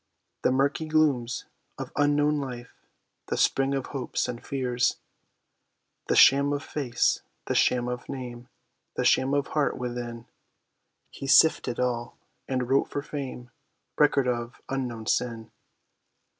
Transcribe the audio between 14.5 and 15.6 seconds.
unknown sin.